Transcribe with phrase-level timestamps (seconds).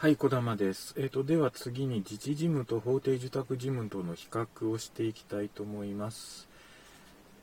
[0.00, 0.94] はい、小玉です。
[0.96, 6.48] えっ、と、では次に自治事務と法定受託事務との比較をしていきたいと思います。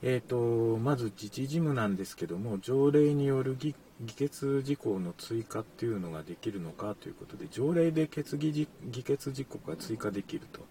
[0.02, 3.76] えっ、と、まず自治事務なんですけども、条例による議
[4.16, 8.54] 決事項の追加っていうのができるのかということで、条例で決議
[8.86, 10.62] 議決事項が追加できると。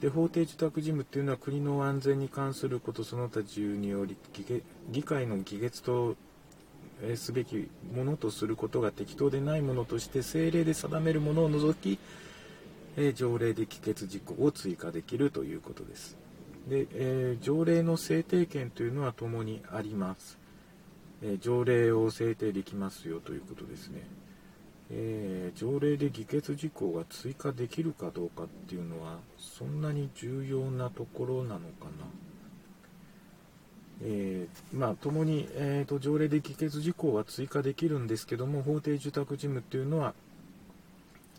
[0.00, 6.16] で、法定受託事務っていうのは国の安全に関することその他自由により議議会の議決と
[7.16, 11.98] すべきものとすることが適当でないものとして政令で定めるものを除き、
[12.96, 16.16] えー条例で議決事項を追加できるということです。
[16.68, 20.38] で、えー条例の制定権というのはともにあります。
[21.22, 24.02] えー条例を制定できますよということですね。
[24.90, 32.06] えー条例で議決事項が追加できるかどうかっていうのはそんなに重要なところなのかな。
[34.02, 40.14] えーまあ、ともに、えーと条例で議決事項は追加できるんですけども法定受託事務っていうのは、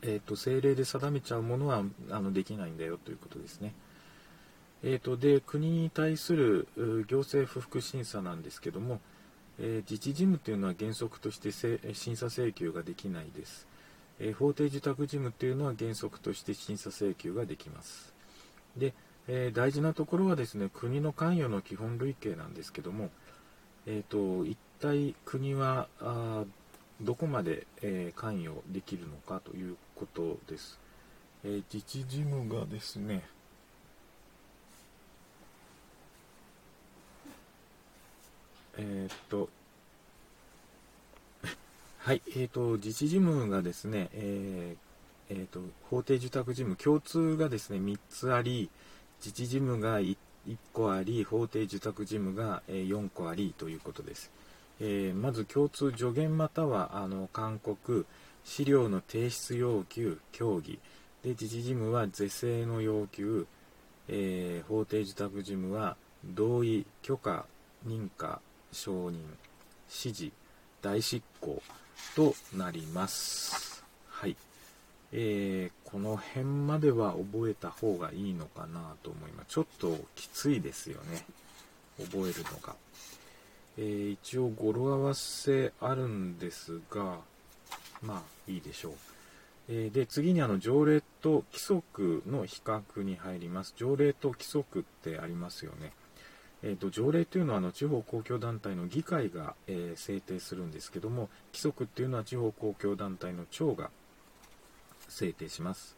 [0.01, 3.73] えー、と政令で定めちゃうものはあのできないんだよということですね。
[4.83, 6.67] えー、とで国に対する
[7.07, 8.99] 行政不服審査なんですけども、
[9.59, 11.51] えー自治事務というのは原則として
[11.93, 13.67] 審査請求ができないです、
[14.19, 18.13] えー法定受託事務というのは原則として審査請求ができます
[18.77, 18.93] で、
[19.27, 23.09] えー大事なところはですね国の関与の基本類型なんですけども、
[23.85, 26.43] えー、と一体国はあ
[27.01, 30.79] どこまで、えー関与できるのかということです、
[31.43, 33.23] えー自治事務がですね
[38.77, 39.49] えっと
[41.99, 44.85] はい、えー、と自治事務がですね、えー
[45.27, 48.69] えーと法定受託事務共通がですね3つあり
[49.25, 50.15] 自治事務が 1,
[50.71, 54.29] 個あり法定受託事務が、え4個ありということです、
[54.79, 58.05] えーまず共通助言またはあの勧告
[58.43, 60.77] 資料の提出要求協議。
[61.23, 63.47] で自治事務は是正の要求、
[64.09, 67.47] えー法定受託事務は同意許可
[67.87, 68.39] 認可
[68.71, 69.13] 承認
[69.89, 70.31] 指示
[70.83, 71.63] 大執行
[72.15, 73.83] となります。
[74.07, 74.35] はい。
[75.11, 79.47] えーこの辺までは覚えた方がいいのかなと思います。
[79.47, 81.25] ちょっときついですよね。
[81.97, 82.75] 覚えるのが、
[83.77, 87.19] えー一応語呂合わせあるんですが
[88.01, 88.93] まあいいでしょう。
[89.69, 93.73] えーで次にあの条例と規則の比較に入ります。
[93.77, 95.93] 条例と規則ってありますよね。
[96.63, 103.91] えー、と条例というのはあの地方公共団体の議会が、えー制定するんですけども規則っていうのは地方公共団体の長が
[105.15, 105.95] 制定します。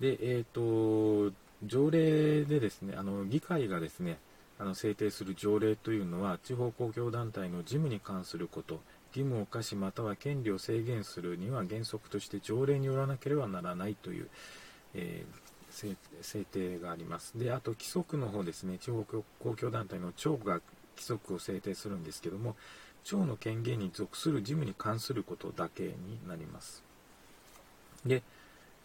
[0.00, 1.34] で、えー、と
[1.64, 4.18] 条例でですねあの議会がですね
[4.58, 8.80] あの制定する条例というのは地方公共団体の事務に関すること
[9.14, 14.28] 義務を課しまたは権利を制限するには原則として条例によらなければならないという、
[14.94, 17.38] えー制制定があります。
[17.38, 19.24] であと規則の方ですね地方公
[19.56, 20.62] 共団体の長が規
[20.98, 22.56] 則を制定するんですけども
[23.04, 26.82] 長の権限に属する事務に関することだけになります。
[28.06, 28.22] で、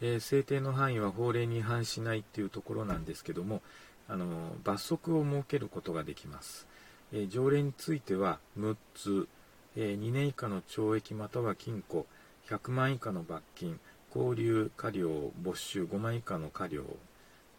[0.02, 3.62] えー制定の範囲は法令に違反しないっていうところなんですけども
[4.08, 4.26] あの
[4.64, 6.68] 罰則を設けることができます、
[7.14, 9.28] えー条例については6つ、
[9.76, 12.06] えー2年以下の懲役または禁錮
[12.50, 13.80] 100万以下の罰金
[14.14, 16.84] 拘留過料没収5万以下の過料、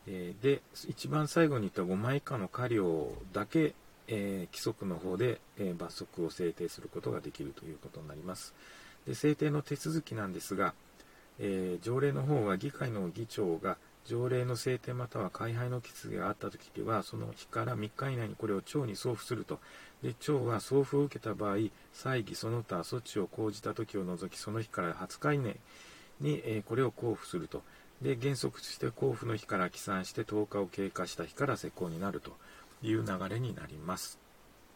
[0.06, 3.74] えーで一番最後に言った5万以下の過料だけ、
[4.08, 8.54] えー規則の方で、えー罰則を制定することができるということになります。
[9.06, 10.74] で制定の手続きなんですが、
[11.38, 13.76] えー条例の方は議会の議長が
[14.06, 19.58] 条例の制定または改廃の決議があった時にはその日から3日以内にこれを町に送付すると。
[20.02, 21.56] で町は送付を受けた場合
[21.92, 25.56] 祭儀その他措置を講じた時を除きその日から20日以内
[26.20, 27.62] に、えーこれを交付すると。
[28.02, 32.36] で原則として交付の日から起算して10日を経過した日から施行になると
[32.82, 34.18] いう流れになります。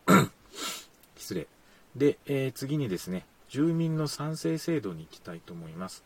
[1.16, 1.46] 失礼。
[1.94, 6.02] で、えー次にですね住民の賛成制度に行きたいと思います、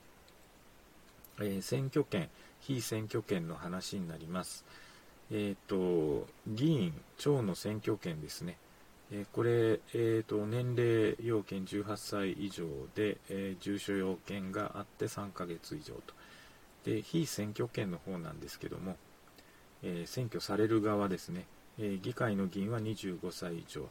[1.40, 2.28] えー選挙権
[2.60, 4.64] 非選挙権の話になります。
[5.30, 8.56] えっ、と議員長の選挙権ですね。
[9.12, 12.64] えーこれ、えー、と年齢要件18歳以上
[12.94, 16.14] で、えー住所要件があって3ヶ月以上と。
[16.84, 18.96] で非選挙権の方なんですけども、
[19.82, 21.46] えー選挙される側ですね、
[21.78, 23.88] えー議会の議員は25歳以上。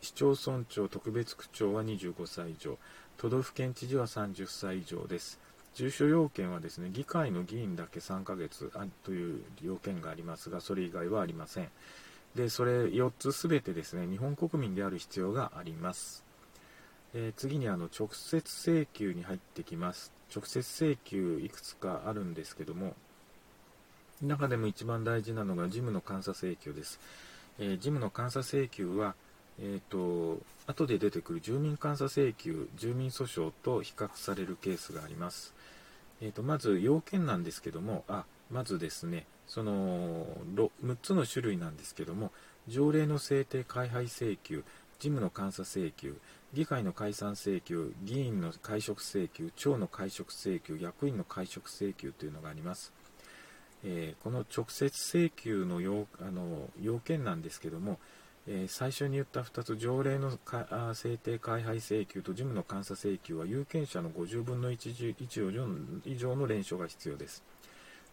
[0.00, 2.78] 市町村長特別区長は25歳以上。
[3.16, 5.38] 都道府県知事は30歳以上です。
[5.76, 11.68] 住所要件はですね議会の議員だけ3ヶ月あという要件がありますがそれ以外はありません。
[12.34, 16.22] でそれ4つすべてですね日本国民である必要があります、
[17.14, 20.12] えー、次にあの直接請求に入ってきます。
[20.34, 22.94] 直接請求いくつかあるんですけども
[24.22, 26.98] 中でも一番大事なのが事務の監査請求です、
[27.58, 29.14] えー、事務の監査請求は
[29.60, 35.54] えーと、後で出てくる住民監査請求、住民訴訟と比較されるケースがあります。
[36.20, 42.32] えーと、まず要件なんですけども、あまずですね、その6つの種類なんですけども、
[42.68, 44.64] 条例の制定開廃請求、
[44.98, 46.16] 事務の監査請求、
[46.52, 52.92] 議会の解散請求、議員の会食請求、町の会食請求、役員の会食請求というのがあります。
[53.84, 57.98] えー、この直接請求の要あの要件なんですけども、
[58.48, 60.38] え、最初に言った2つ、条例の
[60.94, 67.42] 制定開廃請求と事務の監査請求は有権者の50分の 1, 1以上の連勝が必要です。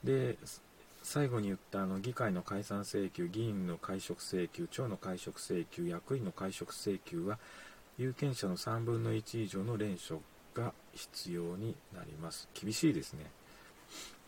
[0.04, 0.38] で
[1.04, 7.38] 最後に言ったあの議会の解散請求、議員の会食請求、町の会食請求、役員の会食請求は
[7.98, 10.20] 有権者の3分の1以上の連勝
[10.56, 12.48] が必要になります。
[12.54, 13.30] 厳しいですね。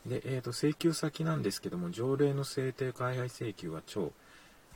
[0.06, 4.12] で、えーと、請求先なんですけども、条例の制定開廃請求は町、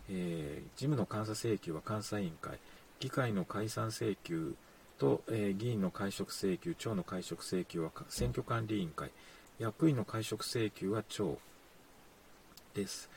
[0.09, 2.59] えー、事務の監査請求は監査委員会、
[2.99, 4.55] 議会の解散請求
[4.97, 9.11] と、えー、議員の会食請求、町の会食請求は選挙管理委員会、
[9.59, 11.37] 役員の会食請求は町
[12.73, 13.09] です。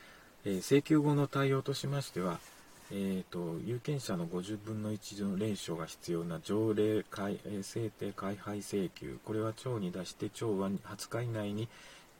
[0.45, 2.39] えー、請求後の対応としましては、
[2.91, 11.67] えーと、有権者の50分の1の連勝が必要な条例改、え、制定開廃請求、これは町に出して、町は20日以内に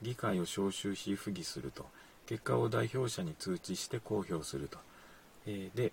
[0.02, 1.86] 議会を招集し、不議すると。
[2.26, 4.78] 結果を代表者に通知して公表すると。
[5.46, 5.92] えー、で、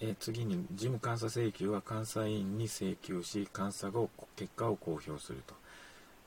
[0.00, 5.54] え、次に事務監査請求は監査委員に請求し、監査後、結果を公表すると。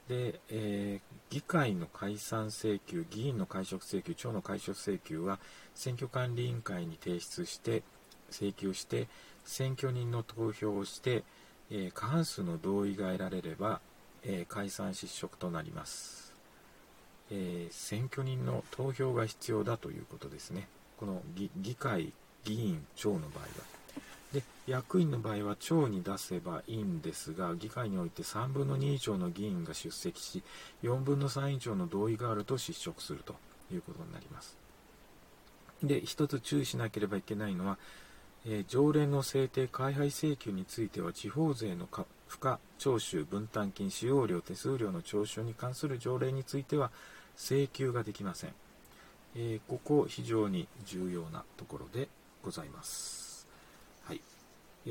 [0.07, 5.39] で、えー、議会の解散請求、議員の会食請求、町の会食請求は
[5.73, 7.83] 選挙管理委員会に提出して、
[8.31, 9.07] 請求して、
[9.43, 11.23] 選挙人の投票をして、
[11.69, 13.81] えー、過半数の同意が得られれば、
[14.23, 16.24] えー、解散失職となります。
[17.31, 20.67] えー、選挙人の投票が必要だということですね。
[20.97, 22.13] この議会、
[22.43, 23.47] 議員、長の場合は。
[24.31, 30.43] で、役員の場合は長に出せばいいんですが、議会において3分の2以上の議員が出席し、
[30.83, 33.35] 4分の3以上の同意があると失職すると
[33.71, 34.57] いうことになります。
[35.83, 37.77] で、一つ注意しなければいけないのは、
[38.47, 41.87] えー、条例の制定開廃請求については地方税の
[42.29, 46.91] 付加徴収分担金使用料手数料の徴収に関する条例については
[47.37, 48.53] 請求ができません。
[49.35, 52.07] えー、ここ非常に重要なところで
[52.43, 53.47] ございます。
[54.05, 54.21] はい。
[54.87, 54.89] え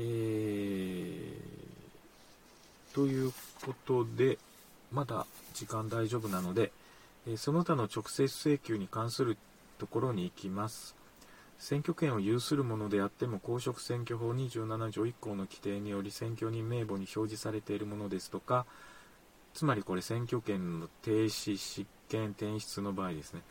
[2.91, 3.31] ー、という
[3.65, 4.37] ことで、
[4.91, 6.71] まだ時間大丈夫なので、
[7.27, 9.37] えその他の直接請求に関する
[9.79, 10.95] ところに行きます。
[11.57, 18.65] 選挙権を有するものであっても公職選挙法27条1項の規定により選挙人名簿に表示されているものですとか
[19.53, 23.41] つまりこれ選挙権の停止執権転出の場合ですね、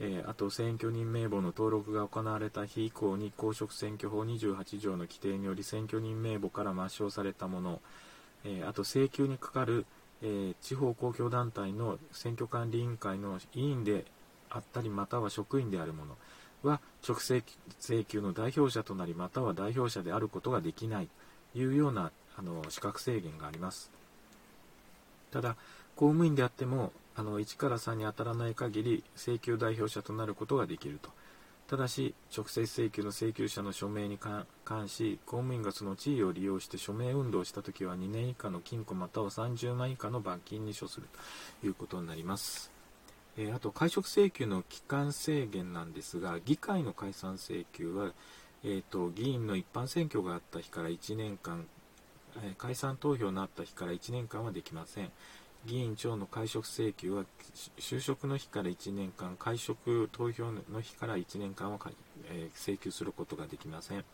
[0.00, 7.80] えー、あと選挙人名簿の登録が行われた日以降に公職選挙法28条の規定により選挙人名簿から抹消されたもの、
[8.44, 9.86] えー、あと請求にかかる、
[10.22, 14.04] えー、地方公共団体の選挙管理委員会の委員で
[14.50, 16.16] あったりまたは職員であるもの
[16.62, 17.44] は直接
[17.80, 21.08] 請求の代表者となりまたは代表者であることができない
[21.52, 23.90] というようなあの資格制限があります。
[25.30, 25.56] ただ、
[25.96, 31.10] 公務員であってもあの1から3に当たらない限り請求代表者となることができると。
[31.66, 34.46] ただし、直接請求の請求者の署名に関
[34.88, 41.08] し、公務員がその地位を利用して署名運動をしたときは2年以下の禁錮または30万以下の罰金に処する
[41.62, 42.70] ということになります。
[43.36, 48.12] えー、あと、会食請求の期間制限なんですが、議会の解散請求は、
[48.62, 51.66] えーと、議員の一般選挙があった日から1年間、
[52.58, 55.10] 解散投票になった日から1年間はできません。
[55.66, 57.24] 議員長の会食請求は
[57.78, 61.78] 就職の日から1年間、会食投票の日から1年間は、
[62.30, 64.04] えー、請求することができません。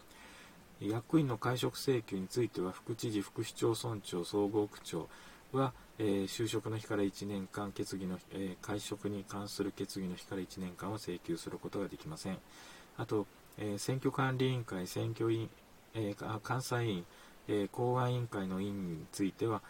[0.80, 5.08] 役員の会食請求については、副知事、副市町村長、総合区長
[5.52, 12.38] は、えー、就職の日から1年間、決議の、えー、会食に関する決議の日から1年間は請求することができません。
[12.96, 13.26] あと、
[13.58, 15.50] え選挙管理委員会、選挙委員、
[15.94, 16.14] え
[16.46, 17.06] 監査委員、
[17.48, 19.62] え公安委員会の委員については、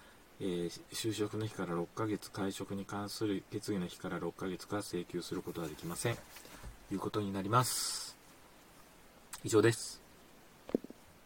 [0.42, 6.14] えー、就職の日から6ヶ月、会食に関する決議の日から6ヶ月か請求することはできません。
[6.14, 8.16] ということになります。
[9.44, 9.99] 以上です。